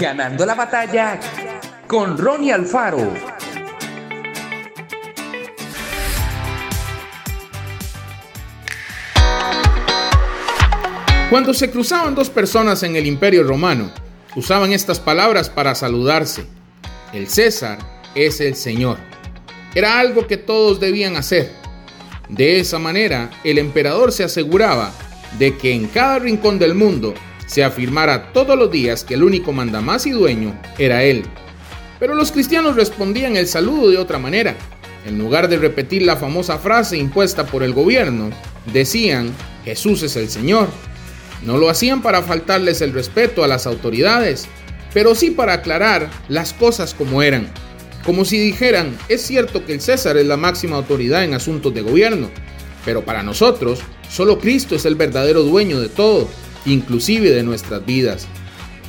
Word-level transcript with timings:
Ganando 0.00 0.46
la 0.46 0.54
batalla 0.54 1.20
con 1.86 2.16
Ronnie 2.16 2.54
Alfaro. 2.54 3.12
Cuando 11.28 11.52
se 11.52 11.70
cruzaban 11.70 12.14
dos 12.14 12.30
personas 12.30 12.82
en 12.82 12.96
el 12.96 13.06
Imperio 13.06 13.42
Romano, 13.42 13.92
usaban 14.36 14.72
estas 14.72 14.98
palabras 14.98 15.50
para 15.50 15.74
saludarse. 15.74 16.46
El 17.12 17.28
César 17.28 17.78
es 18.14 18.40
el 18.40 18.54
Señor. 18.54 18.96
Era 19.74 19.98
algo 19.98 20.26
que 20.26 20.38
todos 20.38 20.80
debían 20.80 21.16
hacer. 21.16 21.52
De 22.30 22.58
esa 22.58 22.78
manera, 22.78 23.28
el 23.44 23.58
emperador 23.58 24.12
se 24.12 24.24
aseguraba 24.24 24.92
de 25.38 25.58
que 25.58 25.74
en 25.74 25.88
cada 25.88 26.20
rincón 26.20 26.58
del 26.58 26.74
mundo 26.74 27.12
se 27.50 27.64
afirmara 27.64 28.32
todos 28.32 28.56
los 28.56 28.70
días 28.70 29.02
que 29.02 29.14
el 29.14 29.24
único 29.24 29.52
mandamás 29.52 30.06
y 30.06 30.12
dueño 30.12 30.56
era 30.78 31.02
él. 31.02 31.24
Pero 31.98 32.14
los 32.14 32.30
cristianos 32.30 32.76
respondían 32.76 33.36
el 33.36 33.48
saludo 33.48 33.90
de 33.90 33.98
otra 33.98 34.20
manera. 34.20 34.54
En 35.04 35.18
lugar 35.18 35.48
de 35.48 35.58
repetir 35.58 36.02
la 36.02 36.14
famosa 36.14 36.58
frase 36.58 36.96
impuesta 36.96 37.46
por 37.46 37.64
el 37.64 37.72
gobierno, 37.72 38.30
decían, 38.72 39.32
Jesús 39.64 40.04
es 40.04 40.14
el 40.14 40.30
Señor. 40.30 40.68
No 41.44 41.58
lo 41.58 41.68
hacían 41.68 42.02
para 42.02 42.22
faltarles 42.22 42.82
el 42.82 42.92
respeto 42.92 43.42
a 43.42 43.48
las 43.48 43.66
autoridades, 43.66 44.46
pero 44.94 45.16
sí 45.16 45.32
para 45.32 45.54
aclarar 45.54 46.08
las 46.28 46.52
cosas 46.52 46.94
como 46.94 47.20
eran. 47.20 47.48
Como 48.04 48.24
si 48.24 48.38
dijeran, 48.38 48.96
es 49.08 49.22
cierto 49.22 49.64
que 49.64 49.72
el 49.72 49.80
César 49.80 50.16
es 50.18 50.26
la 50.26 50.36
máxima 50.36 50.76
autoridad 50.76 51.24
en 51.24 51.34
asuntos 51.34 51.74
de 51.74 51.82
gobierno, 51.82 52.30
pero 52.84 53.04
para 53.04 53.24
nosotros, 53.24 53.80
solo 54.08 54.38
Cristo 54.38 54.76
es 54.76 54.84
el 54.84 54.94
verdadero 54.94 55.42
dueño 55.42 55.80
de 55.80 55.88
todo, 55.88 56.28
inclusive 56.66 57.30
de 57.30 57.42
nuestras 57.42 57.84
vidas. 57.84 58.26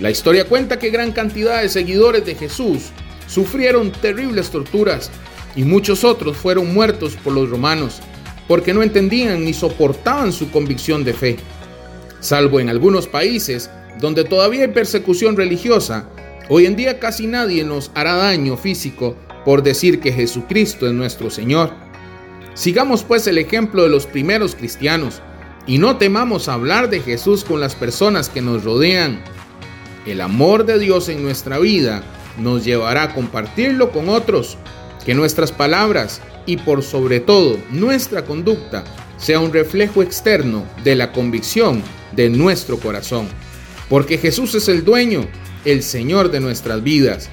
La 0.00 0.10
historia 0.10 0.46
cuenta 0.46 0.78
que 0.78 0.90
gran 0.90 1.12
cantidad 1.12 1.62
de 1.62 1.68
seguidores 1.68 2.24
de 2.24 2.34
Jesús 2.34 2.90
sufrieron 3.26 3.92
terribles 3.92 4.50
torturas 4.50 5.10
y 5.54 5.64
muchos 5.64 6.04
otros 6.04 6.36
fueron 6.36 6.72
muertos 6.72 7.16
por 7.22 7.32
los 7.32 7.48
romanos, 7.48 8.00
porque 8.48 8.74
no 8.74 8.82
entendían 8.82 9.44
ni 9.44 9.52
soportaban 9.52 10.32
su 10.32 10.50
convicción 10.50 11.04
de 11.04 11.12
fe. 11.12 11.36
Salvo 12.20 12.60
en 12.60 12.68
algunos 12.68 13.06
países 13.06 13.70
donde 14.00 14.24
todavía 14.24 14.62
hay 14.62 14.68
persecución 14.68 15.36
religiosa, 15.36 16.08
hoy 16.48 16.66
en 16.66 16.76
día 16.76 16.98
casi 16.98 17.26
nadie 17.26 17.64
nos 17.64 17.90
hará 17.94 18.14
daño 18.14 18.56
físico 18.56 19.16
por 19.44 19.62
decir 19.62 20.00
que 20.00 20.12
Jesucristo 20.12 20.86
es 20.86 20.92
nuestro 20.92 21.30
Señor. 21.30 21.72
Sigamos 22.54 23.02
pues 23.02 23.26
el 23.26 23.38
ejemplo 23.38 23.82
de 23.82 23.88
los 23.88 24.06
primeros 24.06 24.54
cristianos 24.54 25.22
y 25.66 25.78
no 25.78 25.96
temamos 25.96 26.48
hablar 26.48 26.90
de 26.90 27.00
Jesús 27.00 27.44
con 27.44 27.60
las 27.60 27.74
personas 27.74 28.28
que 28.28 28.42
nos 28.42 28.64
rodean. 28.64 29.22
El 30.06 30.20
amor 30.20 30.66
de 30.66 30.78
Dios 30.78 31.08
en 31.08 31.22
nuestra 31.22 31.58
vida 31.58 32.02
nos 32.38 32.64
llevará 32.64 33.04
a 33.04 33.14
compartirlo 33.14 33.92
con 33.92 34.08
otros. 34.08 34.58
Que 35.04 35.14
nuestras 35.14 35.52
palabras 35.52 36.20
y 36.46 36.56
por 36.56 36.82
sobre 36.82 37.20
todo 37.20 37.58
nuestra 37.70 38.24
conducta 38.24 38.84
sea 39.18 39.40
un 39.40 39.52
reflejo 39.52 40.02
externo 40.02 40.64
de 40.82 40.96
la 40.96 41.12
convicción 41.12 41.82
de 42.12 42.28
nuestro 42.28 42.78
corazón. 42.78 43.28
Porque 43.88 44.18
Jesús 44.18 44.54
es 44.54 44.68
el 44.68 44.84
dueño, 44.84 45.28
el 45.64 45.82
Señor 45.82 46.30
de 46.30 46.40
nuestras 46.40 46.82
vidas. 46.82 47.28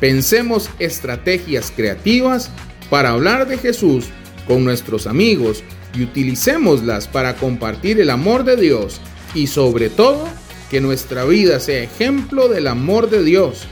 Pensemos 0.00 0.70
estrategias 0.78 1.72
creativas 1.74 2.50
para 2.88 3.10
hablar 3.10 3.46
de 3.46 3.58
Jesús 3.58 4.06
con 4.46 4.64
nuestros 4.64 5.06
amigos 5.06 5.62
y 5.94 6.02
utilicémoslas 6.02 7.08
para 7.08 7.36
compartir 7.36 8.00
el 8.00 8.10
amor 8.10 8.44
de 8.44 8.56
Dios 8.56 9.00
y 9.34 9.46
sobre 9.46 9.90
todo 9.90 10.28
que 10.70 10.80
nuestra 10.80 11.24
vida 11.24 11.58
sea 11.60 11.82
ejemplo 11.82 12.48
del 12.48 12.66
amor 12.66 13.10
de 13.10 13.24
Dios. 13.24 13.66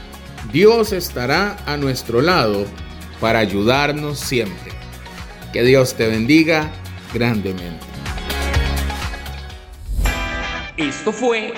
Dios 0.52 0.92
estará 0.92 1.56
a 1.66 1.76
nuestro 1.76 2.20
lado 2.20 2.64
para 3.20 3.38
ayudarnos 3.38 4.18
siempre. 4.18 4.72
Que 5.52 5.62
Dios 5.62 5.94
te 5.94 6.08
bendiga 6.08 6.70
grandemente. 7.12 7.86
Esto 10.76 11.12
fue 11.12 11.52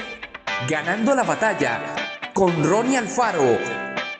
Ganando 0.68 1.14
la 1.14 1.22
batalla 1.22 1.80
con 2.34 2.62
Ronnie 2.62 2.98
Alfaro. 2.98 3.89